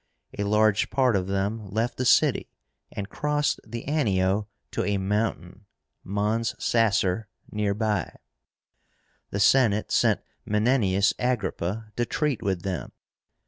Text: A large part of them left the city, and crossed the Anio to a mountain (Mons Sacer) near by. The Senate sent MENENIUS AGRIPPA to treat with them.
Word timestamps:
A 0.39 0.45
large 0.45 0.89
part 0.89 1.15
of 1.15 1.27
them 1.27 1.69
left 1.69 1.97
the 1.97 2.05
city, 2.05 2.49
and 2.91 3.07
crossed 3.07 3.59
the 3.63 3.87
Anio 3.87 4.47
to 4.71 4.83
a 4.83 4.97
mountain 4.97 5.67
(Mons 6.03 6.55
Sacer) 6.57 7.27
near 7.51 7.75
by. 7.75 8.15
The 9.29 9.39
Senate 9.39 9.91
sent 9.91 10.21
MENENIUS 10.43 11.13
AGRIPPA 11.19 11.91
to 11.97 12.05
treat 12.07 12.41
with 12.41 12.63
them. 12.63 12.93